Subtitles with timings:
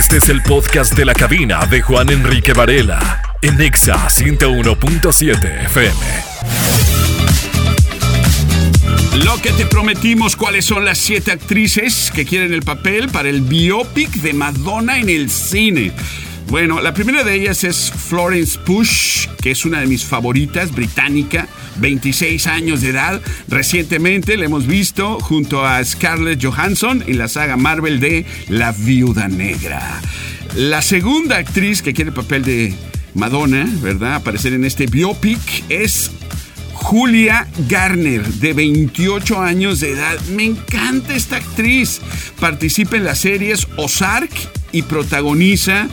[0.00, 5.94] Este es el podcast de la cabina de Juan Enrique Varela en Exa 101.7 FM.
[9.26, 13.42] Lo que te prometimos, cuáles son las siete actrices que quieren el papel para el
[13.42, 15.92] biopic de Madonna en el cine.
[16.50, 21.46] Bueno, la primera de ellas es Florence Push, que es una de mis favoritas, británica,
[21.76, 23.22] 26 años de edad.
[23.46, 29.28] Recientemente la hemos visto junto a Scarlett Johansson en la saga Marvel de La Viuda
[29.28, 30.00] Negra.
[30.56, 32.74] La segunda actriz que quiere el papel de
[33.14, 34.16] Madonna, ¿verdad?
[34.16, 35.38] Aparecer en este biopic
[35.68, 36.10] es
[36.72, 40.18] Julia Garner, de 28 años de edad.
[40.34, 42.00] Me encanta esta actriz.
[42.40, 44.32] Participa en las series Ozark
[44.72, 45.88] y protagoniza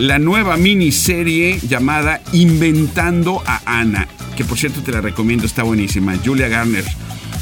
[0.00, 6.16] la nueva miniserie llamada Inventando a Ana, que por cierto te la recomiendo, está buenísima.
[6.24, 6.84] Julia Garner,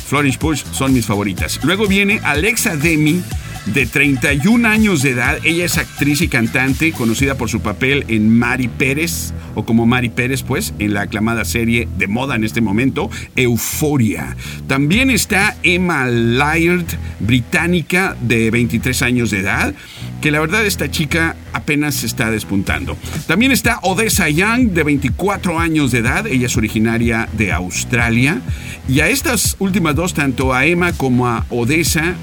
[0.09, 1.61] Florence Push son mis favoritas.
[1.63, 3.23] Luego viene Alexa Demi,
[3.67, 5.39] de 31 años de edad.
[5.45, 10.09] Ella es actriz y cantante, conocida por su papel en Mari Pérez, o como Mari
[10.09, 14.37] Pérez, pues, en la aclamada serie de moda en este momento, Euforia.
[14.67, 16.87] También está Emma Laird,
[17.21, 19.75] británica, de 23 años de edad
[20.21, 22.97] que la verdad esta chica apenas se está despuntando.
[23.27, 28.41] También está Odessa Young, de 24 años de edad, ella es originaria de Australia,
[28.89, 32.15] y a estas últimas dos, tanto a Emma como a Odessa,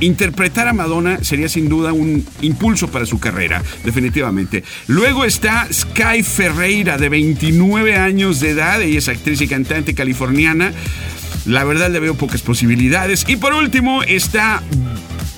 [0.00, 4.64] interpretar a Madonna sería sin duda un impulso para su carrera, definitivamente.
[4.86, 10.72] Luego está Sky Ferreira, de 29 años de edad, ella es actriz y cantante californiana.
[11.46, 13.24] La verdad le veo pocas posibilidades.
[13.26, 14.62] Y por último está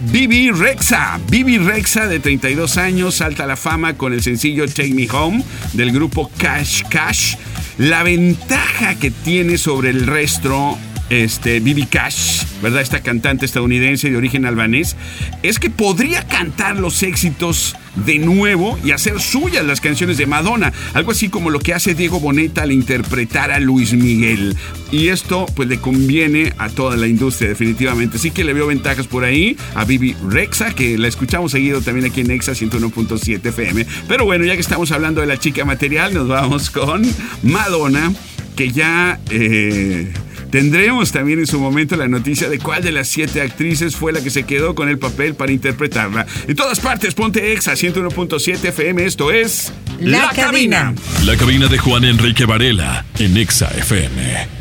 [0.03, 1.21] Bibi Rexa.
[1.29, 5.45] Bibi Rexa, de 32 años, salta a la fama con el sencillo Take Me Home
[5.75, 7.37] del grupo Cash Cash.
[7.77, 10.79] La ventaja que tiene sobre el resto
[11.11, 12.81] este, Bibi Cash, ¿verdad?
[12.81, 14.97] Esta cantante estadounidense de origen albanés,
[15.43, 20.73] es que podría cantar los éxitos de nuevo y hacer suyas las canciones de Madonna.
[20.95, 24.57] Algo así como lo que hace Diego Boneta al interpretar a Luis Miguel.
[24.93, 28.17] Y esto pues le conviene a toda la industria definitivamente.
[28.17, 32.07] Así que le veo ventajas por ahí a Bibi Rexa, que la escuchamos seguido también
[32.07, 33.87] aquí en Exa 101.7 FM.
[34.09, 37.03] Pero bueno, ya que estamos hablando de la chica material, nos vamos con
[37.43, 38.13] Madonna,
[38.55, 39.19] que ya...
[39.31, 40.13] Eh,
[40.51, 44.21] Tendremos también en su momento la noticia de cuál de las siete actrices fue la
[44.21, 46.27] que se quedó con el papel para interpretarla.
[46.49, 49.05] En todas partes, ponte Exa 101.7 FM.
[49.05, 50.95] Esto es La, cabina.
[51.25, 54.60] La cabina de Juan Enrique Varela en Exa FM.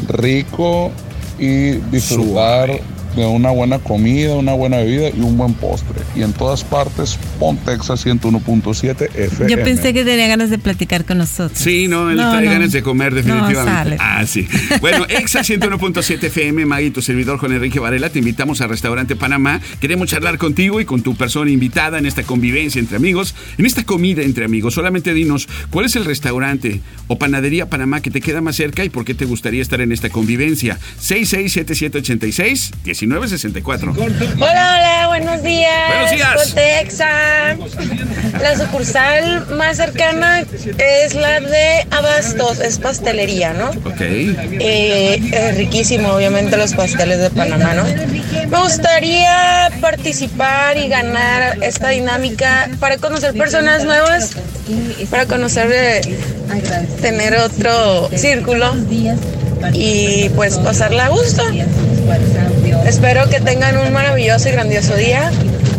[0.09, 0.91] rico
[1.39, 2.83] y disfrutar Suave.
[3.16, 6.00] De una buena comida, una buena bebida y un buen postre.
[6.15, 9.50] Y en todas partes, Pontexa 101.7 FM.
[9.50, 11.59] Yo pensé que tenía ganas de platicar con nosotros.
[11.59, 12.53] Sí, no, él No, trae no.
[12.53, 13.60] ganas de comer definitivamente.
[13.60, 13.97] No, sale.
[14.00, 14.47] ah, sí.
[14.81, 19.60] Bueno, Exa 101.7 FM, Magui, tu servidor Juan Enrique Varela, te invitamos al restaurante Panamá.
[19.81, 23.84] Queremos charlar contigo y con tu persona invitada en esta convivencia entre amigos, en esta
[23.84, 24.75] comida entre amigos.
[24.75, 28.88] Solamente dinos, ¿cuál es el restaurante o panadería Panamá que te queda más cerca y
[28.88, 30.78] por qué te gustaría estar en esta convivencia?
[33.06, 33.97] 667786-1964.
[34.37, 35.72] Hola, hola, buenos días.
[35.88, 36.49] Buenos días.
[36.49, 37.56] Cotexa.
[38.41, 40.44] La sucursal más cercana
[40.78, 43.71] es la de Abastos, es pastelería, ¿no?
[43.71, 44.00] Ok.
[44.00, 47.84] Eh, es riquísimo, obviamente, los pasteles de Panamá, ¿no?
[47.84, 54.33] Me gustaría participar y ganar esta dinámica para conocer personas nuevas,
[55.10, 56.01] para conocer, eh,
[57.01, 58.75] tener otro círculo
[59.72, 61.42] y pues pasarla a gusto.
[62.86, 65.30] Espero que tengan un maravilloso y grandioso día.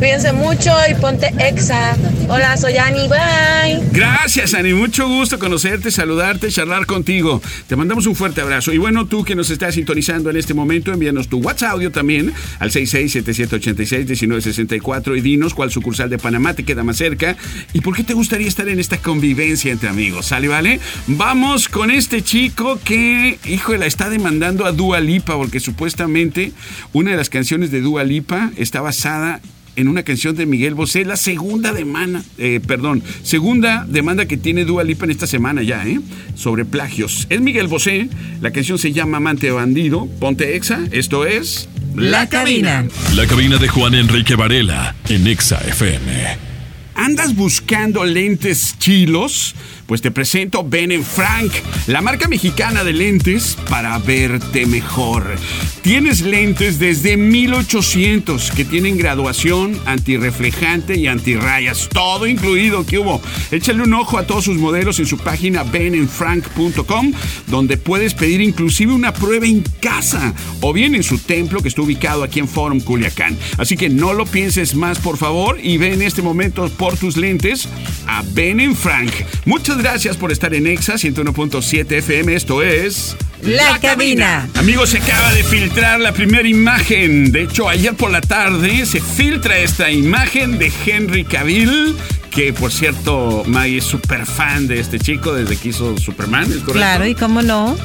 [0.02, 1.96] Cuídense mucho y ponte exa.
[2.28, 3.80] Hola, soy Ani, bye.
[3.92, 4.74] Gracias, Ani.
[4.74, 7.40] Mucho gusto conocerte, saludarte, charlar contigo.
[7.68, 8.74] Te mandamos un fuerte abrazo.
[8.74, 12.34] Y bueno, tú que nos estás sintonizando en este momento, envíanos tu WhatsApp audio también
[12.58, 17.38] al 667786-1964 y dinos cuál sucursal de Panamá te queda más cerca
[17.72, 20.26] y por qué te gustaría estar en esta convivencia entre amigos.
[20.26, 20.80] ¿Sale, vale?
[21.06, 26.54] Vamos con este chico que, hijo, la está demandando a Dua Lipa porque supuestamente
[26.92, 29.42] una de las canciones de Dua Lipa está basada
[29.76, 34.66] en una canción de Miguel Bosé, la segunda demanda, eh, perdón, segunda demanda que tiene
[34.66, 36.00] Dua Lipa en esta semana ya, ¿eh?
[36.36, 37.28] Sobre plagios.
[37.30, 38.10] Es Miguel Bosé,
[38.42, 41.70] la canción se llama Amante Bandido, ponte exa, esto es...
[41.96, 42.86] La, cabina.
[43.16, 46.52] La cabina de Juan Enrique Varela en Exa FM.
[46.96, 49.56] ¿Andas buscando lentes chilos?
[49.92, 51.52] Pues te presento Ben Frank,
[51.88, 55.36] la marca mexicana de lentes para verte mejor.
[55.82, 63.22] Tienes lentes desde 1800 que tienen graduación antirreflejante y antirrayas, todo incluido que hubo.
[63.52, 67.12] Échale un ojo a todos sus modelos en su página benenfrank.com,
[67.48, 71.82] donde puedes pedir inclusive una prueba en casa o bien en su templo que está
[71.82, 73.38] ubicado aquí en Forum Culiacán.
[73.58, 77.18] Así que no lo pienses más, por favor, y ve en este momento por tus
[77.18, 77.68] lentes
[78.08, 79.12] a Ben Frank.
[79.46, 82.36] Muchas gracias por estar en Exa 101.7 FM.
[82.36, 83.16] Esto es.
[83.42, 84.48] La cabina.
[84.56, 87.32] Amigos, se acaba de filtrar la primera imagen.
[87.32, 91.96] De hecho, ayer por la tarde se filtra esta imagen de Henry Cavill.
[92.30, 96.60] Que por cierto, Maggie es súper fan de este chico desde que hizo Superman, ¿es
[96.60, 96.74] correcto?
[96.74, 97.76] Claro, ¿y cómo no?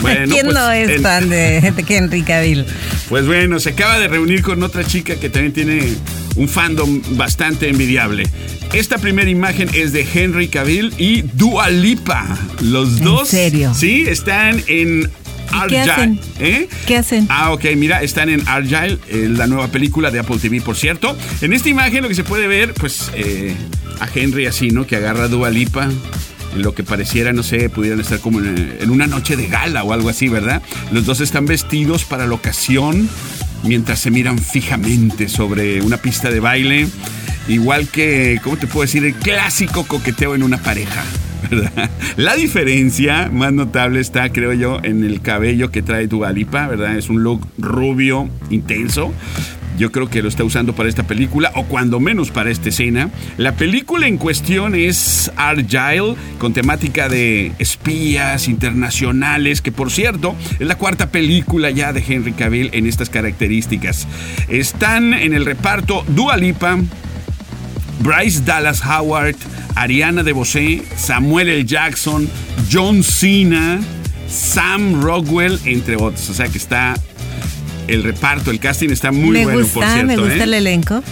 [0.00, 2.66] Bueno, ¿Quién pues, no es fan de de Henry Cavill?
[3.08, 5.94] Pues bueno, se acaba de reunir con otra chica que también tiene
[6.36, 8.24] un fandom bastante envidiable.
[8.72, 12.26] Esta primera imagen es de Henry Cavill y Dua Lipa.
[12.60, 13.28] Los ¿En dos.
[13.28, 13.72] serio?
[13.74, 15.10] Sí, están en
[15.68, 15.90] qué Argyle.
[15.90, 16.20] hacen?
[16.40, 16.68] ¿Eh?
[16.86, 17.26] ¿Qué hacen?
[17.30, 21.16] Ah, ok, mira, están en Argyle, eh, la nueva película de Apple TV, por cierto.
[21.40, 23.54] En esta imagen lo que se puede ver, pues, eh,
[24.00, 24.86] a Henry así, ¿no?
[24.86, 25.88] Que agarra a Dua Lipa.
[26.56, 29.82] En lo que pareciera, no sé, pudieran estar como en, en una noche de gala
[29.82, 30.62] o algo así, ¿verdad?
[30.92, 33.08] Los dos están vestidos para la ocasión
[33.64, 36.88] mientras se miran fijamente sobre una pista de baile.
[37.48, 39.04] Igual que, ¿cómo te puedo decir?
[39.04, 41.04] El clásico coqueteo en una pareja.
[41.50, 41.90] ¿verdad?
[42.16, 46.96] La diferencia más notable está, creo yo, en el cabello que trae Dua Lipa, ¿verdad?
[46.96, 49.12] Es un look rubio, intenso.
[49.78, 53.10] Yo creo que lo está usando para esta película, o cuando menos para esta escena.
[53.36, 60.66] La película en cuestión es Argyle, con temática de espías internacionales, que por cierto es
[60.66, 64.06] la cuarta película ya de Henry Cavill en estas características.
[64.48, 66.78] Están en el reparto Dua Lipa,
[68.00, 69.36] Bryce Dallas Howard,
[69.74, 71.64] Ariana DeBose, Samuel L.
[71.64, 72.28] Jackson,
[72.70, 73.80] John Cena,
[74.28, 76.30] Sam Rockwell, entre otros.
[76.30, 76.94] O sea que está
[77.88, 80.06] el reparto, el casting está muy me bueno, gusta, por cierto.
[80.06, 80.42] me gusta ¿eh?
[80.42, 81.02] el elenco.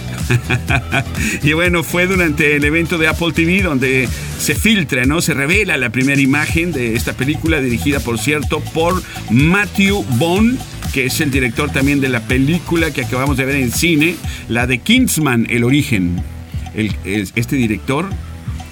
[1.43, 4.07] y bueno, fue durante el evento de Apple TV donde
[4.39, 5.21] se filtra, ¿no?
[5.21, 10.59] Se revela la primera imagen de esta película dirigida, por cierto, por Matthew Bond
[10.93, 14.15] que es el director también de la película que acabamos de ver en cine,
[14.47, 16.21] la de Kingsman, El Origen.
[16.75, 16.95] El-
[17.35, 18.09] este director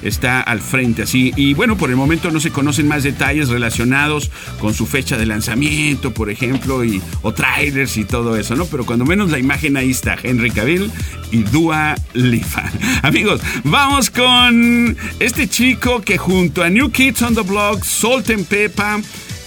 [0.02, 1.32] está al frente así.
[1.36, 5.26] Y bueno, por el momento no se conocen más detalles relacionados con su fecha de
[5.26, 8.66] lanzamiento, por ejemplo, y, o trailers y todo eso, ¿no?
[8.66, 10.92] Pero cuando menos la imagen ahí está, Henry Cavill
[11.32, 12.72] y Dua Lipa.
[13.02, 18.48] Amigos, vamos con este chico que junto a New Kids on the Block, Salt and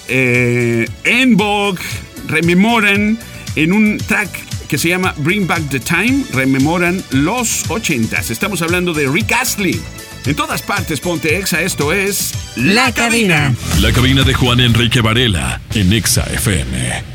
[0.09, 1.81] eh, En Vogue,
[2.29, 3.19] rememoran
[3.57, 4.29] en un track
[4.69, 8.31] que se llama Bring Back the Time, rememoran los 80s.
[8.31, 9.81] Estamos hablando de Rick Astley.
[10.27, 13.55] En todas partes, ponte exa, esto es La cabina.
[13.81, 17.14] La cabina de Juan Enrique Varela en Exa FM.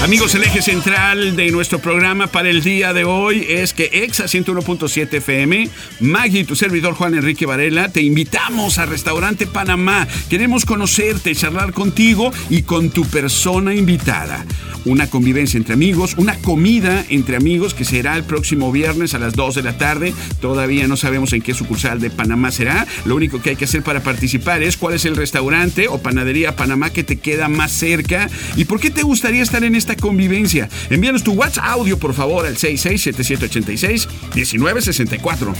[0.00, 4.24] Amigos, el eje central de nuestro programa para el día de hoy es que Exa
[4.24, 5.68] 101.7 FM,
[6.00, 10.08] Maggie, tu servidor Juan Enrique Varela, te invitamos al restaurante Panamá.
[10.28, 14.44] Queremos conocerte, charlar contigo y con tu persona invitada.
[14.84, 19.34] Una convivencia entre amigos, una comida entre amigos que será el próximo viernes a las
[19.34, 20.12] 2 de la tarde.
[20.40, 22.88] Todavía no sabemos en qué sucursal de Panamá será.
[23.04, 26.56] Lo único que hay que hacer para participar es cuál es el restaurante o panadería
[26.56, 30.68] Panamá que te queda más cerca y por qué te gustaría estar en esta convivencia.
[30.90, 35.54] Envíanos tu WhatsApp audio, por favor, al 667786-1964.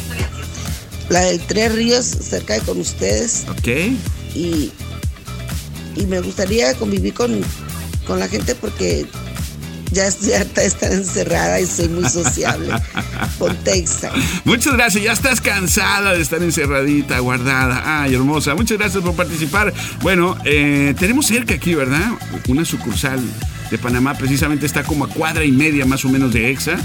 [1.09, 3.45] La del Tres Ríos, cerca de con ustedes.
[3.49, 3.67] ¿Ok?
[4.35, 4.71] Y,
[5.97, 7.41] y me gustaría convivir con,
[8.07, 9.07] con la gente porque
[9.91, 12.73] ya estoy harta de estar encerrada y soy muy sociable.
[13.39, 14.11] Ponte Exa.
[14.45, 15.05] Muchas gracias.
[15.05, 18.03] Ya estás cansada de estar encerradita, guardada.
[18.03, 18.55] Ay, hermosa.
[18.55, 19.75] Muchas gracias por participar.
[20.01, 22.13] Bueno, eh, tenemos cerca aquí, ¿verdad?
[22.49, 23.21] Una sucursal
[23.73, 24.15] de Panamá.
[24.15, 26.77] Precisamente está como a cuadra y media más o menos de EXA.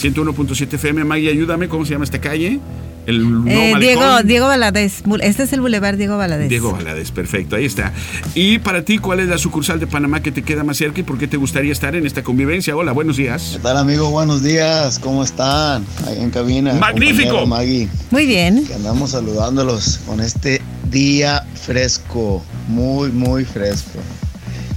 [0.00, 1.04] 101.7 FM.
[1.04, 1.68] Maggie, ayúdame.
[1.68, 2.60] ¿Cómo se llama esta calle?
[3.06, 3.74] El nuevo Eh.
[3.78, 5.02] Diego, Diego Valadez.
[5.22, 6.48] Este es el Boulevard Diego Valadez.
[6.48, 7.92] Diego Valadez, perfecto, ahí está.
[8.34, 11.02] Y para ti, ¿cuál es la sucursal de Panamá que te queda más cerca y
[11.04, 12.74] por qué te gustaría estar en esta convivencia?
[12.76, 13.50] Hola, buenos días.
[13.54, 14.10] ¿Qué tal amigos?
[14.10, 15.84] Buenos días, ¿cómo están?
[16.08, 16.74] Ahí en cabina.
[16.74, 17.46] Magnífico.
[17.46, 18.66] Maggie, Muy bien.
[18.66, 20.60] que andamos saludándolos con este
[20.90, 24.00] día fresco, muy, muy fresco.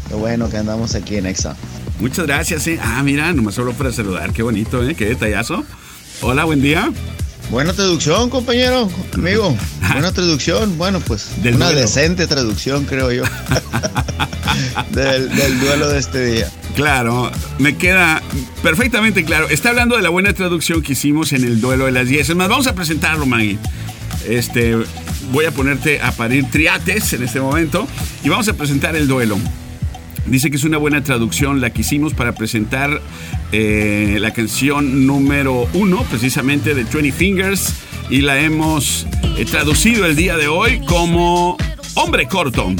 [0.09, 1.55] Qué bueno que andamos aquí en Exa.
[1.99, 2.79] Muchas gracias, ¿eh?
[2.81, 4.95] Ah, mira, nomás solo para saludar, qué bonito, ¿eh?
[4.95, 5.63] Qué detallazo.
[6.21, 6.91] Hola, buen día.
[7.51, 9.55] Buena traducción, compañero, amigo.
[9.93, 10.77] Buena traducción.
[10.77, 11.81] Bueno, pues Del una duelo.
[11.81, 13.23] decente traducción, creo yo.
[14.91, 16.49] del, del duelo de este día.
[16.75, 18.21] Claro, me queda
[18.61, 19.49] perfectamente claro.
[19.49, 22.29] Está hablando de la buena traducción que hicimos en el duelo de las 10.
[22.29, 23.57] Es más, vamos a presentarlo, Maggie.
[24.27, 24.75] Este,
[25.31, 27.87] voy a ponerte a parir triates en este momento
[28.23, 29.37] y vamos a presentar el duelo.
[30.29, 33.01] Dice que es una buena traducción la que hicimos para presentar
[33.51, 37.73] eh, la canción número uno, precisamente de 20 Fingers,
[38.11, 39.07] y la hemos
[39.37, 41.57] eh, traducido el día de hoy como
[41.95, 42.71] Hombre Corto.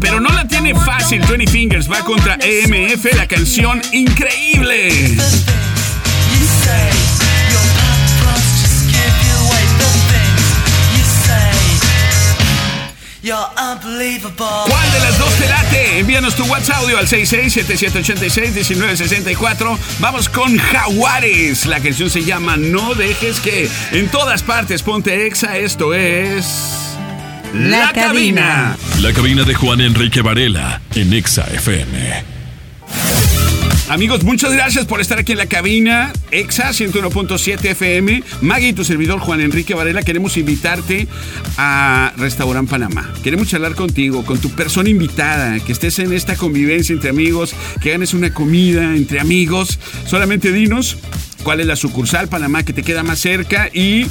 [0.00, 5.16] Pero no la tiene fácil, 20 Fingers va contra EMF, la canción increíble.
[14.66, 16.00] ¿Cuál de las dos te late?
[16.00, 19.78] Envíanos tu WhatsApp audio al 66-7786-1964.
[19.98, 21.64] Vamos con Jaguares.
[21.64, 25.56] La canción se llama No dejes que en todas partes ponte exa.
[25.56, 26.84] Esto es.
[27.54, 28.76] La cabina.
[29.00, 32.33] La cabina de Juan Enrique Varela en Exa FM.
[33.88, 36.10] Amigos, muchas gracias por estar aquí en la cabina.
[36.30, 38.22] Exa 101.7 FM.
[38.40, 41.06] Maggie y tu servidor Juan Enrique Varela queremos invitarte
[41.58, 43.12] a Restaurant Panamá.
[43.22, 47.90] Queremos charlar contigo, con tu persona invitada, que estés en esta convivencia entre amigos, que
[47.90, 49.78] ganes una comida entre amigos.
[50.06, 50.96] Solamente dinos
[51.42, 54.06] cuál es la sucursal Panamá que te queda más cerca y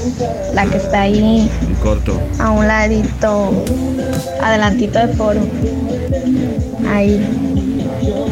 [0.56, 2.20] la que está ahí En corto.
[2.40, 3.66] a un ladito,
[4.42, 5.42] adelantito de foro.
[6.92, 7.49] Ahí.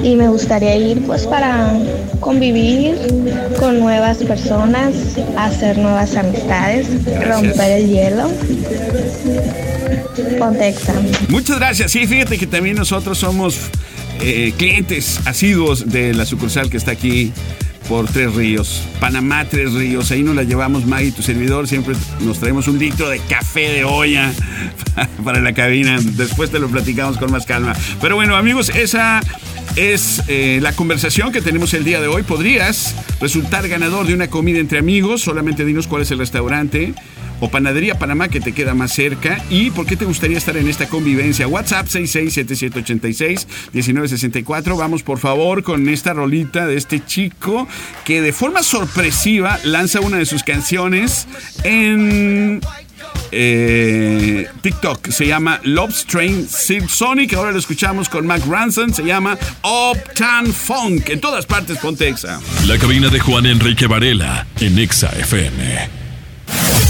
[0.03, 1.73] Y me gustaría ir pues para
[2.19, 2.95] convivir
[3.59, 4.93] con nuevas personas,
[5.37, 6.87] hacer nuevas amistades,
[7.25, 8.29] romper el hielo.
[10.39, 10.93] Pontexa.
[11.29, 11.91] Muchas gracias.
[11.91, 13.57] Sí, fíjate que también nosotros somos
[14.21, 17.31] eh, clientes asiduos de la sucursal que está aquí
[17.87, 18.87] por Tres Ríos.
[18.99, 20.11] Panamá, Tres Ríos.
[20.11, 21.67] Ahí nos la llevamos, Maggie, tu servidor.
[21.67, 24.31] Siempre nos traemos un litro de café de olla
[25.23, 25.97] para la cabina.
[26.01, 27.75] Después te lo platicamos con más calma.
[28.01, 29.21] Pero bueno, amigos, esa
[29.75, 32.23] es eh, la conversación que tenemos el día de hoy.
[32.23, 35.21] Podrías resultar ganador de una comida entre amigos.
[35.21, 36.93] Solamente dinos cuál es el restaurante
[37.39, 40.67] o Panadería Panamá que te queda más cerca y por qué te gustaría estar en
[40.67, 41.47] esta convivencia.
[41.47, 44.77] WhatsApp 667786-1964.
[44.77, 47.67] Vamos por favor con esta rolita de este chico
[48.05, 51.27] que de forma sorpresiva lanza una de sus canciones
[51.63, 52.61] en
[53.31, 55.09] eh, TikTok.
[55.09, 57.33] Se llama Love Train Sonic.
[57.33, 58.93] Ahora lo escuchamos con Mac Ransom.
[58.93, 61.09] Se llama Uptown Funk.
[61.09, 62.39] En todas partes, ponte exa.
[62.65, 66.86] La cabina de Juan Enrique Varela en Exa FM.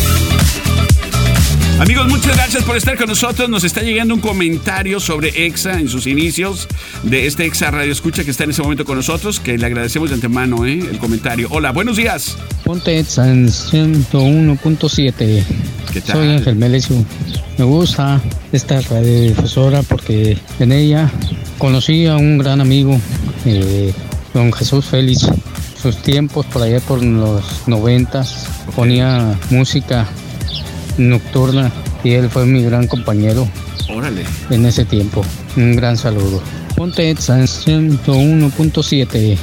[1.79, 3.47] Amigos, muchas gracias por estar con nosotros.
[3.49, 6.67] Nos está llegando un comentario sobre EXA en sus inicios
[7.03, 10.09] de este EXA Radio Escucha que está en ese momento con nosotros, que le agradecemos
[10.09, 10.79] de antemano ¿eh?
[10.79, 11.47] el comentario.
[11.51, 12.35] Hola, buenos días.
[12.63, 15.43] Ponte Exa en 101.7.
[15.93, 16.15] ¿Qué tal?
[16.15, 17.05] Soy Ángel Melesio.
[17.59, 21.11] Me gusta esta radiodifusora porque en ella
[21.59, 22.99] conocí a un gran amigo,
[23.45, 23.93] eh,
[24.33, 25.29] don Jesús Félix.
[25.79, 30.07] Sus tiempos por allá por los noventas ponía música
[30.97, 31.71] nocturna
[32.03, 33.47] y él fue mi gran compañero
[33.89, 34.23] Órale.
[34.49, 35.23] en ese tiempo.
[35.55, 36.41] Un gran saludo.
[36.75, 39.37] Ponte Exa en 101.7.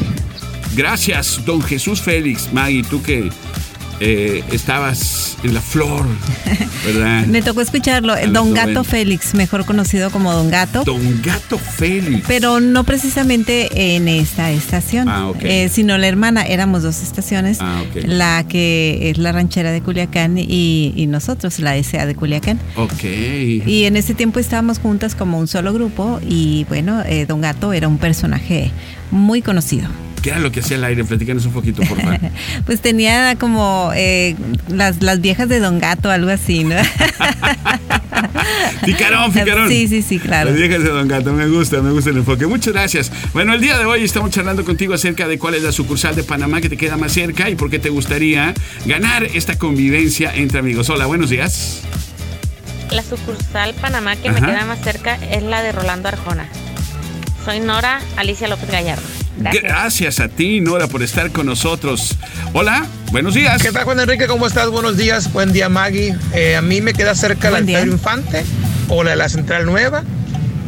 [0.76, 2.52] Gracias, don Jesús Félix.
[2.52, 3.30] Maggie, tú que
[4.00, 6.06] eh, estabas en la flor,
[6.86, 7.26] ¿verdad?
[7.26, 8.84] Me tocó escucharlo, A Don Gato 90.
[8.84, 10.84] Félix, mejor conocido como Don Gato.
[10.84, 12.24] Don Gato Félix.
[12.26, 16.42] Pero no precisamente en esta estación, Ah, eh, sino la hermana.
[16.42, 21.76] Éramos dos estaciones, Ah, la que es la ranchera de Culiacán y, y nosotros, la
[21.82, 22.58] SA de Culiacán.
[22.76, 23.04] Ok.
[23.04, 27.72] Y en ese tiempo estábamos juntas como un solo grupo y bueno, eh, Don Gato
[27.72, 28.70] era un personaje
[29.10, 29.88] muy conocido.
[30.24, 31.04] ¿Qué era lo que hacía el aire?
[31.04, 32.18] Platícanos un poquito, por favor.
[32.64, 34.34] Pues tenía como eh,
[34.68, 36.76] las, las viejas de Don Gato, algo así, ¿no?
[38.86, 39.68] Picarón, picarón.
[39.68, 40.50] Sí, sí, sí, claro.
[40.50, 42.46] Déjese, don Gato, me gusta, me gusta el enfoque.
[42.46, 43.12] Muchas gracias.
[43.34, 46.22] Bueno, el día de hoy estamos charlando contigo acerca de cuál es la sucursal de
[46.22, 48.54] Panamá que te queda más cerca y por qué te gustaría
[48.86, 50.88] ganar esta convivencia entre amigos.
[50.88, 51.82] Hola, buenos días.
[52.90, 56.48] La sucursal Panamá que me queda más cerca es la de Rolando Arjona.
[57.44, 59.23] Soy Nora Alicia López Gallardo.
[59.38, 59.62] Gracias.
[59.62, 62.16] Gracias a ti, Nora, por estar con nosotros.
[62.52, 63.62] Hola, buenos días.
[63.62, 64.26] ¿Qué tal, Juan Enrique?
[64.26, 64.68] ¿Cómo estás?
[64.68, 65.32] Buenos días.
[65.32, 66.16] Buen día, Maggie.
[66.34, 68.44] Eh, a mí me queda cerca la Buen Infante
[68.88, 70.04] o la de la Central Nueva.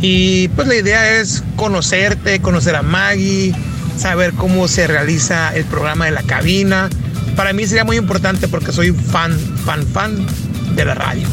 [0.02, 3.54] Y pues la idea es conocerte, conocer a Maggie,
[3.96, 6.90] saber cómo se realiza el programa de la cabina.
[7.34, 10.26] Para mí sería muy importante porque soy fan, fan, fan
[10.74, 11.26] de la radio.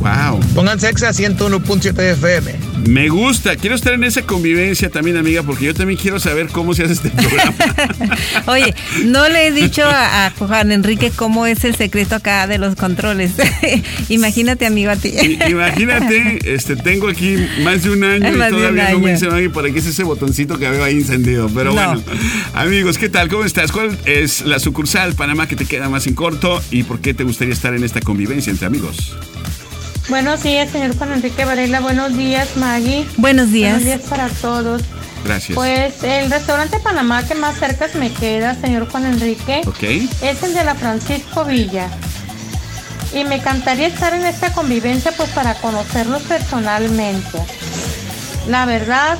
[0.00, 0.40] Wow.
[0.54, 2.54] Pónganse Exa 101.7 FM.
[2.86, 6.72] Me gusta, quiero estar en esa convivencia también, amiga, porque yo también quiero saber cómo
[6.74, 7.54] se hace este programa.
[8.46, 8.74] Oye,
[9.06, 12.76] no le he dicho a, a Juan Enrique cómo es el secreto acá de los
[12.76, 13.32] controles.
[14.08, 15.08] Imagínate, amigo, a ti.
[15.08, 19.14] I- Imagínate, este, tengo aquí más de un año y todavía no me año.
[19.14, 21.48] dice Maggie por aquí es ese botoncito que veo ahí encendido.
[21.52, 21.74] Pero No.
[21.74, 22.02] bueno,
[22.54, 23.28] amigos, ¿qué tal?
[23.28, 23.72] ¿Cómo estás?
[23.72, 27.24] ¿Cuál es la sucursal Panamá que te queda más en corto y por qué te
[27.24, 29.16] gustaría estar en esta convivencia entre amigos?
[30.08, 31.80] Buenos días, señor Juan Enrique Varela.
[31.80, 33.06] Buenos días, Maggie.
[33.16, 33.72] Buenos días.
[33.82, 34.82] Buenos días para todos.
[35.24, 35.56] Gracias.
[35.56, 39.82] Pues el restaurante Panamá que más cerca me queda, señor Juan Enrique, Ok.
[39.82, 41.88] es el de la Francisco Villa.
[43.12, 47.38] Y me encantaría estar en esta convivencia pues para conocerlos personalmente.
[48.46, 49.18] La verdad,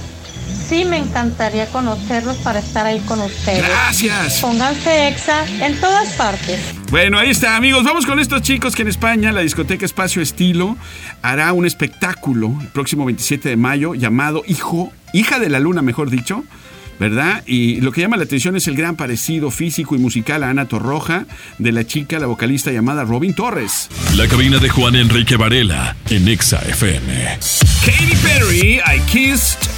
[0.68, 3.66] sí me encantaría conocerlos para estar ahí con ustedes.
[3.66, 4.40] Gracias.
[4.40, 6.60] Pónganse exa en todas partes.
[6.90, 7.84] Bueno, ahí está, amigos.
[7.84, 10.76] Vamos con estos chicos que en España la discoteca Espacio Estilo
[11.22, 16.10] hará un espectáculo el próximo 27 de mayo llamado Hijo, Hija de la Luna, mejor
[16.10, 16.44] dicho.
[16.98, 17.42] ¿Verdad?
[17.44, 20.64] Y lo que llama la atención es el gran parecido físico y musical a Ana
[20.64, 21.26] Torroja
[21.58, 23.90] de la chica, la vocalista llamada Robin Torres.
[24.14, 27.38] La cabina de Juan Enrique Varela en Exa FM.
[27.84, 29.68] Katy Perry, I Kissed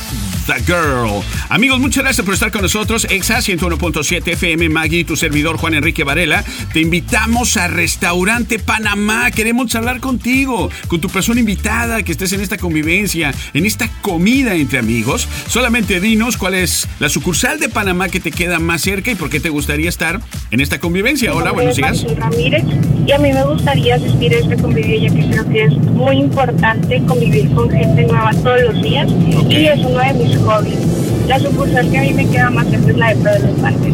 [0.48, 1.22] the Girl.
[1.50, 3.06] Amigos, muchas gracias por estar con nosotros.
[3.10, 6.42] Exa 101.7 FM, Maggie, tu servidor Juan Enrique Varela.
[6.72, 9.30] Te invitamos a Restaurante Panamá.
[9.30, 14.54] Queremos hablar contigo, con tu persona invitada, que estés en esta convivencia, en esta comida
[14.54, 15.28] entre amigos.
[15.48, 19.28] Solamente dinos cuál es la sucursal de Panamá que te queda más cerca y por
[19.28, 20.20] qué te gustaría estar
[20.50, 21.34] en esta convivencia.
[21.34, 22.06] Hola, buenos días.
[22.16, 22.64] Ramírez
[23.08, 27.02] y a mí me gustaría asistir a esta convivencia que creo que es muy importante
[27.06, 29.08] convivir con gente nueva todos los días
[29.48, 30.78] y es uno de mis hobbies.
[31.26, 33.92] La sucursal que a mí me queda más cerca es la de Pedro Infante.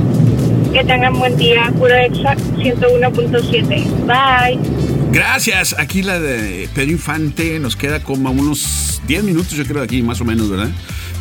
[0.72, 3.84] Que tengan buen día, puro exa 101.7.
[4.04, 4.58] Bye.
[5.12, 5.76] Gracias.
[5.78, 10.02] Aquí la de Pedro Infante nos queda como unos 10 minutos, yo creo, de aquí,
[10.02, 10.70] más o menos, ¿verdad?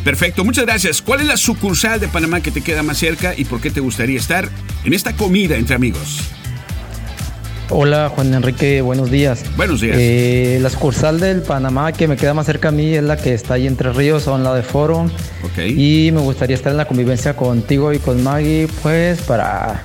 [0.02, 1.00] Perfecto, muchas gracias.
[1.00, 3.78] ¿Cuál es la sucursal de Panamá que te queda más cerca y por qué te
[3.78, 4.48] gustaría estar
[4.84, 6.33] en esta comida entre amigos?
[7.70, 9.44] Hola Juan Enrique, buenos días.
[9.56, 9.96] Buenos días.
[9.98, 13.32] Eh, la sucursal del Panamá que me queda más cerca a mí es la que
[13.32, 15.06] está ahí entre ríos, son la de Foro.
[15.42, 15.58] Ok.
[15.68, 19.82] Y me gustaría estar en la convivencia contigo y con Maggie, pues para,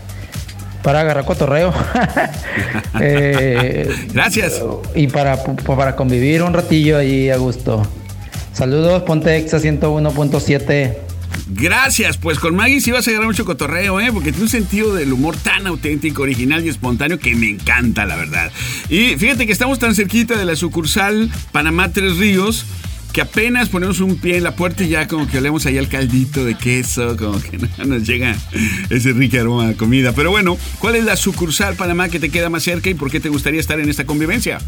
[0.84, 1.74] para agarrar cotorreo.
[3.02, 4.62] Eh, Gracias.
[4.94, 7.82] Y para, para convivir un ratillo ahí a gusto.
[8.52, 11.09] Saludos, Ponte Exa 101.7.
[11.52, 14.12] Gracias, pues con Maggie sí vas a agarrar mucho cotorreo, ¿eh?
[14.14, 18.16] Porque tiene un sentido del humor tan auténtico, original y espontáneo que me encanta, la
[18.16, 18.52] verdad.
[18.88, 22.66] Y fíjate que estamos tan cerquita de la sucursal Panamá Tres Ríos
[23.12, 25.88] que apenas ponemos un pie en la puerta y ya como que olemos ahí al
[25.88, 28.36] caldito de queso, como que no nos llega
[28.92, 30.14] ese rico aroma de comida.
[30.14, 33.20] Pero bueno, ¿cuál es la sucursal Panamá que te queda más cerca y por qué
[33.20, 34.60] te gustaría estar en esta convivencia?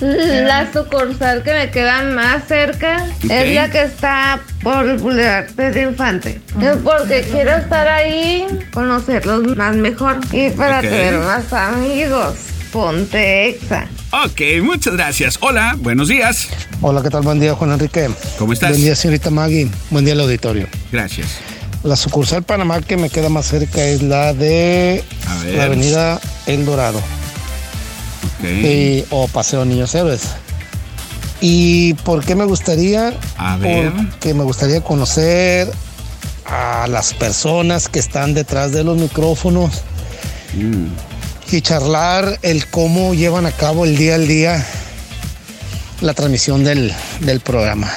[0.00, 5.90] La sucursal que me queda más cerca es la que está por el Boulevard Pedro
[5.90, 6.40] Infante.
[6.60, 12.36] Es porque quiero estar ahí, conocerlos más mejor y para tener más amigos.
[12.70, 13.88] Ponte exa.
[14.12, 15.38] Ok, muchas gracias.
[15.40, 16.48] Hola, buenos días.
[16.80, 17.22] Hola, ¿qué tal?
[17.22, 18.08] Buen día, Juan Enrique.
[18.38, 18.70] ¿Cómo estás?
[18.70, 19.68] Buen día, señorita Maggie.
[19.90, 20.68] Buen día al auditorio.
[20.92, 21.38] Gracias.
[21.82, 25.02] La sucursal Panamá que me queda más cerca es la de
[25.56, 27.00] la avenida El Dorado
[28.42, 30.22] Y- o Paseo Niños Héroes.
[31.40, 33.12] ¿Y por qué me gustaría?
[33.36, 33.92] A ver.
[33.92, 35.70] Porque me gustaría conocer
[36.46, 39.82] a las personas que están detrás de los micrófonos
[40.54, 40.86] Mm.
[41.52, 44.66] y charlar el cómo llevan a cabo el día al día
[46.00, 47.90] la transmisión del, del programa.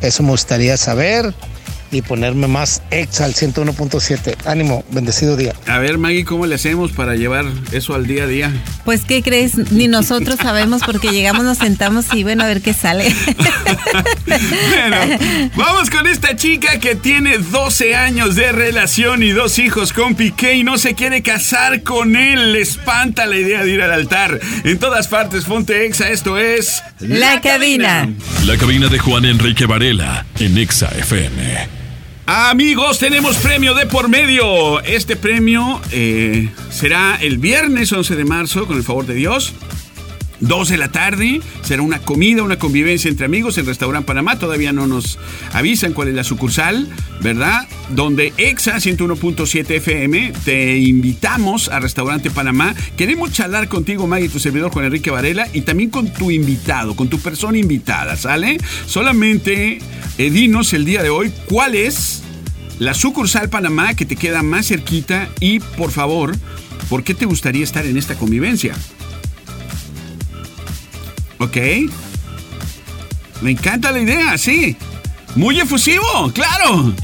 [0.00, 1.34] Eso me gustaría saber
[1.92, 4.34] y ponerme más exa al 101.7.
[4.46, 5.54] Ánimo, bendecido día.
[5.66, 8.52] A ver, Maggie, ¿cómo le hacemos para llevar eso al día a día?
[8.84, 9.70] Pues, ¿qué crees?
[9.70, 13.04] Ni nosotros sabemos porque llegamos, nos sentamos y bueno, a ver qué sale.
[14.26, 14.96] bueno,
[15.54, 20.54] vamos con esta chica que tiene 12 años de relación y dos hijos con Piqué
[20.54, 22.54] y no se quiere casar con él.
[22.54, 24.40] Le espanta la idea de ir al altar.
[24.64, 26.82] En todas partes, Fonte Exa, esto es...
[27.00, 28.08] La, cabina.
[28.46, 31.81] La cabina de Juan Enrique Varela en Exa FM.
[32.24, 34.80] Amigos, tenemos premio de por medio.
[34.80, 39.52] Este premio eh, será el viernes 11 de marzo, con el favor de Dios.
[40.42, 44.38] 2 de la tarde, será una comida, una convivencia entre amigos en Restaurante Panamá.
[44.38, 45.18] Todavía no nos
[45.52, 46.88] avisan cuál es la sucursal,
[47.20, 47.66] ¿verdad?
[47.90, 52.74] Donde EXA 101.7 FM te invitamos a Restaurante Panamá.
[52.96, 57.08] Queremos charlar contigo, Maggie, tu servidor Juan Enrique Varela, y también con tu invitado, con
[57.08, 58.58] tu persona invitada, ¿sale?
[58.86, 59.78] Solamente
[60.18, 62.22] eh, dinos el día de hoy cuál es
[62.80, 66.36] la sucursal Panamá que te queda más cerquita y, por favor,
[66.88, 68.74] ¿por qué te gustaría estar en esta convivencia?
[71.42, 71.56] Ok.
[73.40, 74.76] Me encanta la idea, sí.
[75.34, 76.94] Muy efusivo, claro.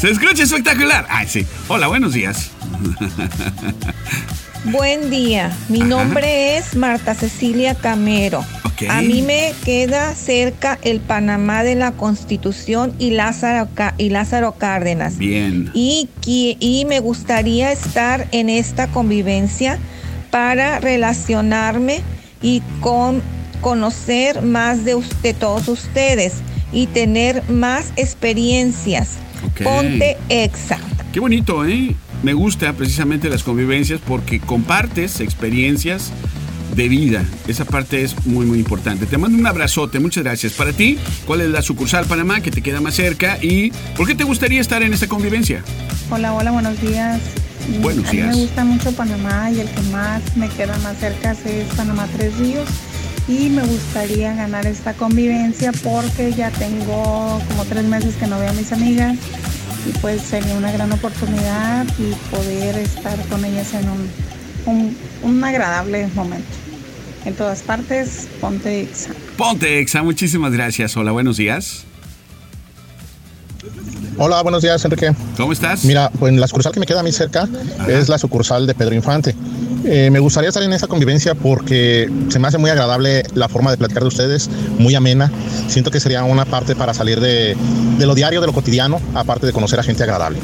[0.00, 1.06] Se escucha espectacular.
[1.08, 1.44] Ay, sí.
[1.66, 2.52] Hola, buenos días.
[4.66, 5.52] Buen día.
[5.68, 8.44] Mi nombre es Marta Cecilia Camero.
[8.88, 15.18] A mí me queda cerca el Panamá de la Constitución y Lázaro, y Lázaro Cárdenas.
[15.18, 15.68] Bien.
[15.74, 19.80] Y, y me gustaría estar en esta convivencia
[20.30, 22.02] para relacionarme
[22.42, 23.22] y con
[23.60, 26.34] conocer más de, usted, todos ustedes
[26.72, 29.18] y tener más experiencias.
[29.62, 30.78] Ponte exa.
[31.12, 31.94] Qué bonito, ¿eh?
[32.22, 36.12] Me gusta precisamente las convivencias porque compartes experiencias
[36.74, 37.24] de vida.
[37.48, 39.06] Esa parte es muy, muy importante.
[39.06, 40.52] Te mando un abrazote, muchas gracias.
[40.54, 44.14] Para ti, ¿cuál es la sucursal Panamá que te queda más cerca y por qué
[44.14, 45.62] te gustaría estar en esta convivencia?
[46.10, 47.20] Hola, hola, buenos días.
[47.80, 48.28] Buenos días.
[48.28, 51.66] A mí me gusta mucho Panamá y el que más me queda más cerca es
[51.76, 52.68] Panamá Tres Ríos
[53.28, 58.50] y me gustaría ganar esta convivencia porque ya tengo como tres meses que no veo
[58.50, 59.16] a mis amigas
[59.86, 66.08] y pues sería una gran oportunidad y poder estar con ellas en un, un, agradable
[66.14, 66.46] momento.
[67.24, 69.10] En todas partes, ponte Exa.
[69.36, 70.96] Ponte Exa, muchísimas gracias.
[70.96, 71.86] Hola, buenos días.
[74.18, 75.14] Hola, buenos días, Enrique.
[75.36, 75.84] ¿Cómo estás?
[75.84, 77.48] Mira, pues la sucursal que me queda a mí cerca
[77.88, 79.34] es la sucursal de Pedro Infante.
[79.84, 83.70] Eh, me gustaría estar en esa convivencia porque se me hace muy agradable la forma
[83.70, 84.48] de platicar de ustedes,
[84.78, 85.30] muy amena.
[85.66, 87.56] Siento que sería una parte para salir de,
[87.98, 90.38] de lo diario, de lo cotidiano, aparte de conocer a gente agradable.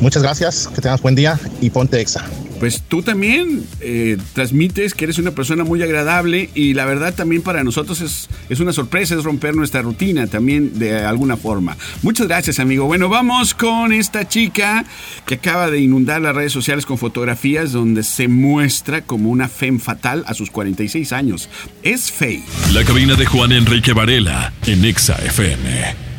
[0.00, 2.22] Muchas gracias, que tengas buen día y ponte exa
[2.58, 7.42] pues tú también eh, transmites que eres una persona muy agradable y la verdad también
[7.42, 11.76] para nosotros es, es, una sorpresa, es romper nuestra rutina también de alguna forma.
[12.02, 12.86] Muchas gracias amigo.
[12.86, 14.84] Bueno, vamos con esta chica
[15.26, 19.78] que acaba de inundar las redes sociales con fotografías donde se muestra como una femme
[19.78, 21.48] fatal a sus 46 años.
[21.82, 22.42] Es Faye.
[22.72, 26.15] La cabina de Juan Enrique Varela en Exa FM.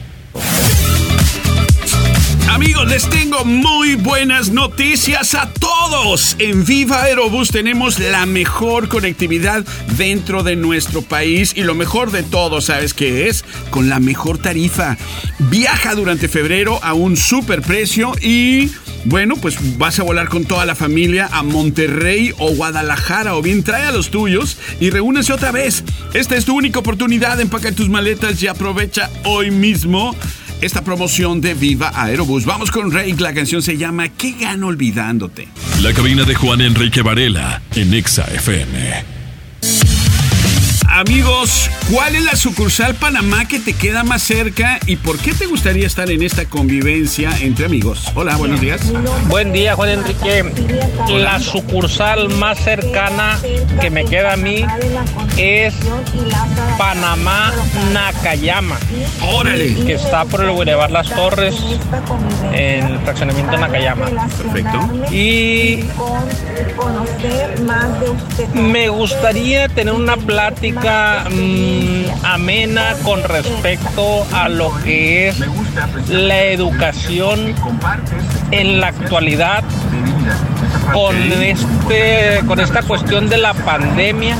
[2.49, 6.35] Amigos, les tengo muy buenas noticias a todos.
[6.39, 9.65] En Viva Aerobús tenemos la mejor conectividad
[9.97, 13.43] dentro de nuestro país y lo mejor de todo, ¿sabes qué es?
[13.69, 14.97] Con la mejor tarifa.
[15.39, 18.71] Viaja durante febrero a un super precio y
[19.05, 23.63] bueno, pues vas a volar con toda la familia a Monterrey o Guadalajara o bien
[23.63, 25.83] trae a los tuyos y reúnese otra vez.
[26.13, 30.15] Esta es tu única oportunidad, empaca tus maletas y aprovecha hoy mismo
[30.61, 32.45] esta promoción de Viva Aerobús.
[32.45, 35.47] Vamos con Rey, la canción se llama ¿Qué gano olvidándote?
[35.81, 39.16] La cabina de Juan Enrique Varela en Exa FM.
[40.97, 45.45] Amigos, ¿cuál es la sucursal Panamá que te queda más cerca y por qué te
[45.45, 48.11] gustaría estar en esta convivencia entre amigos?
[48.15, 48.81] Hola, buenos días.
[49.27, 50.43] Buen día, Juan Enrique.
[51.09, 53.37] La sucursal más cercana
[53.79, 54.65] que me queda a mí
[55.37, 55.75] es
[56.79, 57.53] Panamá
[57.93, 58.79] Nakayama.
[59.21, 59.75] Órale.
[59.75, 61.53] Que está por el Boulevard Las Torres,
[62.53, 64.07] en el fraccionamiento Nakayama.
[64.07, 65.11] Perfecto.
[65.11, 65.83] Y
[68.55, 75.43] me gustaría tener una plática Mm, amena con respecto a lo que es
[76.07, 77.53] la educación
[78.51, 79.65] en la actualidad
[80.93, 84.37] con este con esta cuestión de la pandemia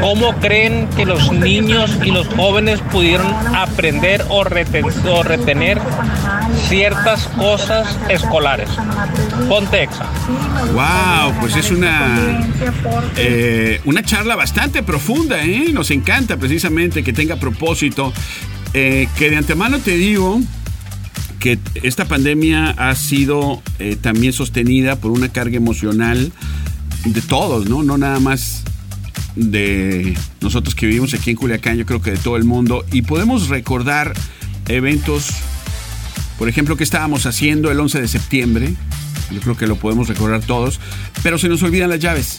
[0.00, 5.80] cómo creen que los niños y los jóvenes pudieron aprender o, retener
[6.68, 8.68] ciertas cosas escolares
[9.48, 10.06] Ponte exa.
[10.72, 12.40] Wow, pues es una
[13.16, 15.70] eh, una charla bastante profunda, ¿eh?
[15.72, 18.12] Nos encanta precisamente que tenga propósito
[18.74, 20.40] eh, que de antemano te digo
[21.42, 26.30] que esta pandemia ha sido eh, también sostenida por una carga emocional
[27.04, 27.82] de todos, ¿no?
[27.82, 28.62] No nada más
[29.34, 32.84] de nosotros que vivimos aquí en Culiacán, yo creo que de todo el mundo.
[32.92, 34.12] Y podemos recordar
[34.68, 35.30] eventos,
[36.38, 38.74] por ejemplo, que estábamos haciendo el 11 de septiembre.
[39.32, 40.78] Yo creo que lo podemos recordar todos,
[41.24, 42.38] pero se nos olvidan las llaves,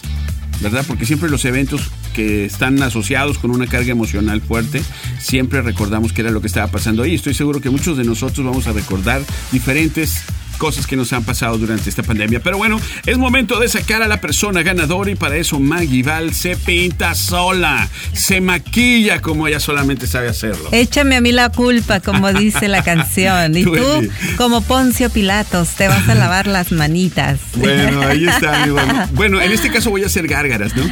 [0.62, 0.82] ¿verdad?
[0.88, 4.82] Porque siempre los eventos que están asociados con una carga emocional fuerte,
[5.18, 7.14] siempre recordamos qué era lo que estaba pasando ahí.
[7.14, 9.20] Estoy seguro que muchos de nosotros vamos a recordar
[9.52, 10.22] diferentes
[10.54, 12.40] cosas que nos han pasado durante esta pandemia.
[12.40, 16.34] Pero bueno, es momento de sacar a la persona ganadora y para eso Maggie Val
[16.34, 20.68] se pinta sola, se maquilla como ella solamente sabe hacerlo.
[20.72, 23.54] Échame a mí la culpa, como dice la canción.
[23.64, 27.40] Y Tú, como Poncio Pilatos, te vas a lavar las manitas.
[27.54, 28.78] Bueno, ahí está, amigo.
[29.12, 30.84] Bueno, en este caso voy a hacer gárgaras, ¿no?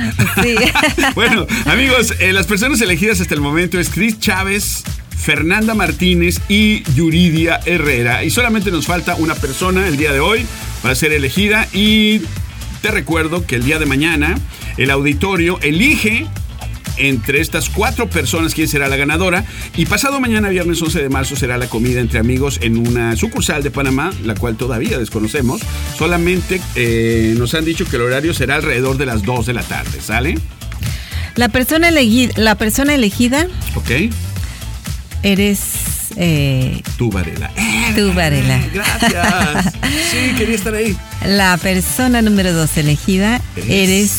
[0.42, 0.54] Sí.
[1.14, 4.84] bueno, amigos, eh, las personas elegidas hasta el momento es Cris Chávez,
[5.22, 8.24] Fernanda Martínez y Yuridia Herrera.
[8.24, 10.44] Y solamente nos falta una persona el día de hoy
[10.82, 11.68] para ser elegida.
[11.72, 12.22] Y
[12.82, 14.36] te recuerdo que el día de mañana
[14.76, 16.26] el auditorio elige
[16.96, 19.44] entre estas cuatro personas quién será la ganadora.
[19.76, 23.62] Y pasado mañana, viernes 11 de marzo, será la comida entre amigos en una sucursal
[23.62, 25.62] de Panamá, la cual todavía desconocemos.
[25.96, 29.62] Solamente eh, nos han dicho que el horario será alrededor de las 2 de la
[29.62, 30.36] tarde, ¿sale?
[31.36, 34.12] La persona elegida, la persona elegida ¿Ok?
[35.22, 35.60] Eres
[36.16, 37.50] eh, Tú, Varela.
[37.96, 38.60] tú, Varela.
[38.72, 39.74] Gracias.
[40.10, 40.96] Sí, quería estar ahí.
[41.26, 44.12] La persona número dos elegida Es- eres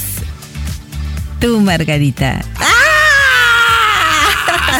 [1.39, 2.43] tú, Margarita.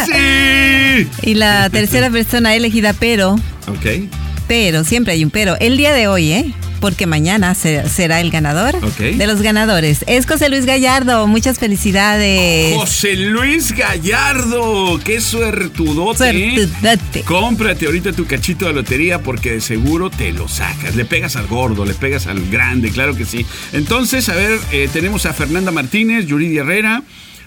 [0.06, 1.08] ¡Sí!
[1.22, 3.34] Y la tercera persona elegida, pero,
[3.68, 4.10] Ok.
[4.48, 5.56] pero, siempre hay un pero.
[5.60, 6.54] El día de hoy, ¿eh?
[6.84, 8.76] Porque mañana se- será el ganador
[9.18, 10.04] de los ganadores.
[10.06, 11.28] Es José Luis Gallardo.
[11.28, 12.76] Muchas felicidades.
[12.76, 16.30] José Luis Gallardo, qué suertudote.
[16.30, 16.68] ¿eh?
[16.68, 17.22] Suertudote.
[17.22, 20.96] Cómprate ahorita tu cachito de lotería porque de seguro te lo sacas.
[20.98, 23.46] Le pegas al gordo, le pegas al grande, claro que sí.
[23.72, 27.02] Entonces, a ver, eh, tenemos a Fernanda Martínez, Yuridia Herrera.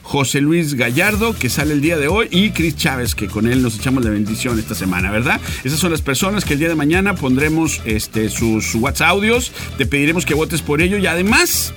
[0.07, 3.61] José Luis Gallardo, que sale el día de hoy, y Cris Chávez, que con él
[3.61, 5.41] nos echamos la bendición esta semana, ¿verdad?
[5.65, 9.85] Esas son las personas que el día de mañana pondremos este, sus WhatsApp audios, te
[9.85, 11.73] pediremos que votes por ello y además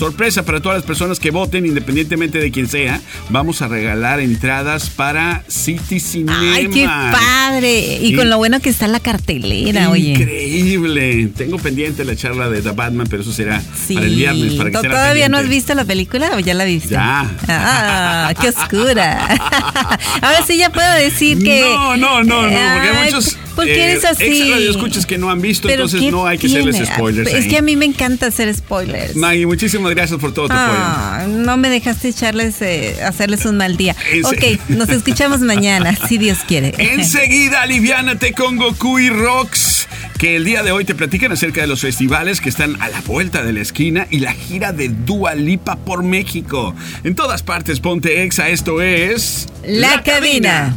[0.00, 3.02] Sorpresa para todas las personas que voten, independientemente de quién sea.
[3.28, 6.54] Vamos a regalar entradas para City Cinema.
[6.54, 7.98] Ay, qué padre.
[8.00, 10.12] Y con lo bueno que está la cartelera, oye.
[10.12, 11.28] Increíble.
[11.36, 13.92] Tengo pendiente la charla de The Batman, pero eso será Sí.
[13.92, 14.54] para el viernes.
[14.54, 16.88] Para que ¿Todavía no has visto la película o ya la viste?
[16.94, 17.30] Ya.
[17.46, 19.18] Ah, qué oscura.
[20.22, 21.60] Ahora sí ya puedo decir que.
[21.74, 23.36] No, no, no, no, porque hay Ay, muchos.
[23.60, 24.24] ¿Por qué eres así?
[24.24, 26.70] Extra escuchas que no han visto, ¿Pero entonces no hay que tiene?
[26.70, 27.28] hacerles spoilers.
[27.30, 27.48] Es ahí.
[27.48, 29.16] que a mí me encanta hacer spoilers.
[29.16, 30.78] Maggie, muchísimas gracias por todo tu apoyo.
[30.80, 33.94] Ah, no me dejaste echarles, eh, hacerles un mal día.
[34.12, 36.74] En Ok, nos escuchamos mañana, si Dios quiere.
[36.78, 39.86] Enseguida, aliviánate con Goku y Rocks,
[40.18, 43.00] que el día de hoy te platican acerca de los festivales que están a la
[43.02, 46.74] vuelta de la esquina y la gira de Dua Lipa por México.
[47.04, 49.48] En todas partes, ponte exa, esto es...
[49.66, 50.76] La cabina.